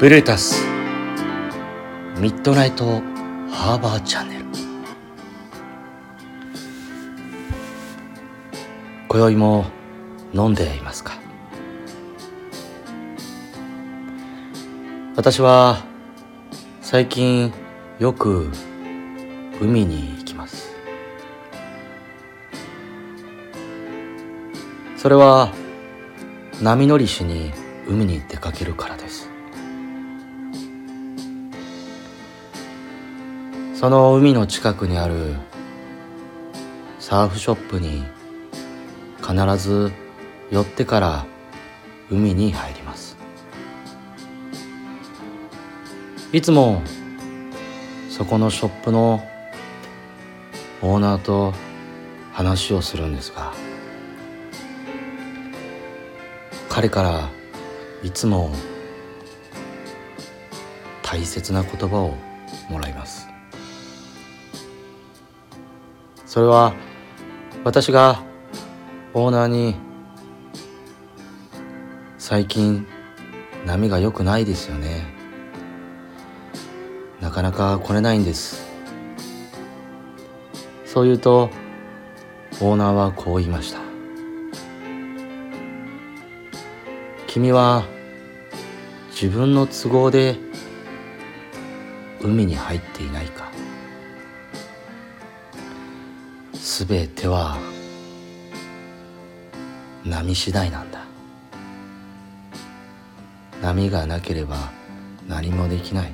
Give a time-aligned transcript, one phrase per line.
[0.00, 0.64] ブルータス
[2.18, 3.02] ミッドナイト
[3.50, 4.46] ハーバーチャンネル。
[9.08, 9.66] 今宵も
[10.32, 11.18] 飲んでいますか？
[15.16, 15.84] 私は
[16.80, 17.52] 最近
[17.98, 18.50] よく
[19.60, 20.74] 海に行きます。
[24.96, 25.52] それは
[26.62, 27.52] 波乗りしに
[27.86, 29.28] 海に出かけるからです。
[33.80, 35.36] その海の近くにある
[36.98, 38.04] サーフショップに
[39.26, 39.90] 必ず
[40.50, 41.26] 寄ってから
[42.10, 43.16] 海に入ります。
[46.30, 46.82] いつも
[48.10, 49.26] そこのショップの
[50.82, 51.54] オーナーと
[52.34, 53.54] 話をするんですが
[56.68, 57.30] 彼から
[58.02, 58.50] いつも
[61.02, 62.14] 大切な言葉を
[62.68, 63.29] もらいます。
[66.30, 66.74] それは
[67.64, 68.22] 私が
[69.14, 69.74] オーナーに
[72.18, 72.86] 最近
[73.66, 75.12] 波が良くないですよね。
[77.20, 78.64] なかなか来れないんです。
[80.84, 81.50] そう言うと
[82.60, 83.80] オーナーはこう言いました。
[87.26, 87.82] 君は
[89.10, 90.36] 自分の都合で
[92.20, 93.50] 海に入っていないか。
[96.70, 97.58] すべては
[100.04, 101.04] 波次第なんだ。
[103.60, 104.70] 波がなければ
[105.26, 106.12] 何もできない。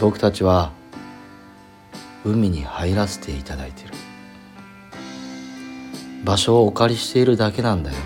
[0.00, 0.72] 僕たちは
[2.24, 3.94] 海に入らせていただいている。
[6.24, 7.96] 場所をお借りしているだけなんだよ。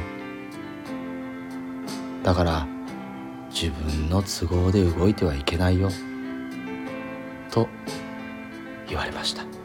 [2.23, 2.67] だから
[3.49, 5.89] 自分の都合で動いてはいけないよ。
[7.51, 7.69] と
[8.87, 9.64] 言われました。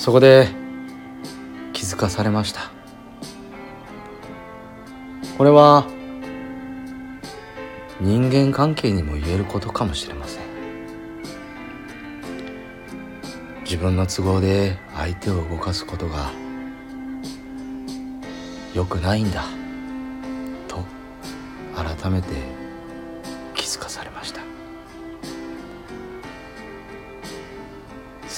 [0.00, 0.48] そこで
[1.74, 2.70] 気づかされました。
[5.36, 5.86] これは
[8.00, 10.42] 人間関係にも言えることかもしれません。
[13.64, 16.30] 自分の都合で相手を動かすことが
[18.72, 19.44] 良くないんだ
[20.66, 20.82] と
[21.76, 22.28] 改めて
[23.54, 24.40] 気づかされました。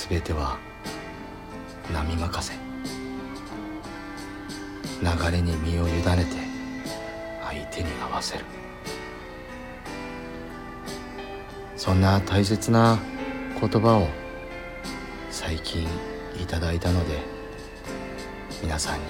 [0.08, 0.58] 全ては
[1.90, 2.54] 波任せ。
[5.02, 6.36] 流れに身を委ねて
[7.44, 8.44] 相手に合わせる。
[11.76, 12.98] そんな大切な
[13.60, 14.06] 言葉を
[15.30, 15.88] 最近
[16.40, 17.18] いただいたので
[18.62, 19.04] 皆さんに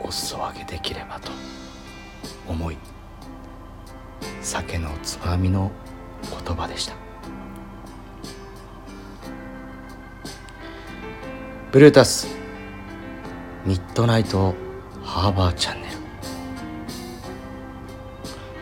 [0.00, 1.30] お裾分けできればと
[2.48, 2.78] 思い
[4.40, 5.70] 酒のつまみの
[6.22, 7.09] 言葉でした。
[11.72, 12.26] ブルータス。
[13.64, 14.56] ミッドナイト
[15.04, 15.94] ハーバーチャンネル。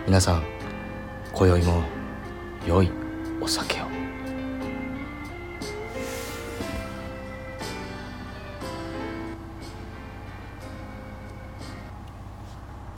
[0.04, 0.42] 皆さん
[1.32, 1.84] 今宵も
[2.66, 2.90] 良い
[3.40, 3.77] お酒